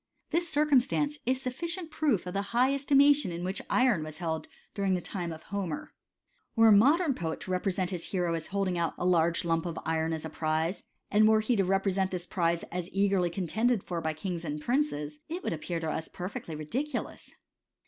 This 0.31 0.49
circumstance 0.49 1.19
is 1.27 1.37
a 1.37 1.41
sufficient 1.41 1.91
proof 1.91 2.25
of 2.25 2.33
the 2.33 2.41
high 2.57 2.73
esti 2.73 2.95
mation 2.95 3.29
in 3.29 3.43
which 3.43 3.61
iron 3.69 4.01
was 4.03 4.17
held 4.17 4.47
during 4.73 4.95
the 4.95 4.99
time 4.99 5.31
of 5.31 5.43
Homer. 5.43 5.93
Were 6.55 6.69
a 6.69 6.71
modem 6.71 7.13
poet 7.13 7.39
to 7.41 7.51
represent 7.51 7.91
his 7.91 8.07
hero 8.07 8.33
as 8.33 8.47
holding 8.47 8.79
out 8.79 8.95
a 8.97 9.05
large 9.05 9.45
lump 9.45 9.67
of 9.67 9.77
iron 9.85 10.11
as 10.11 10.25
a 10.25 10.29
prize, 10.31 10.81
and 11.11 11.27
were 11.27 11.39
he 11.39 11.55
to 11.55 11.63
represent 11.63 12.09
this 12.09 12.25
prize 12.25 12.63
as 12.71 12.89
eagerly 12.91 13.29
contended 13.29 13.83
for 13.83 14.01
by 14.01 14.13
kings 14.13 14.43
and 14.43 14.59
princes, 14.59 15.19
it 15.29 15.43
would 15.43 15.53
appear 15.53 15.79
to 15.79 15.91
us 15.91 16.07
per 16.07 16.27
fectly 16.29 16.57
ridiculous. 16.57 17.29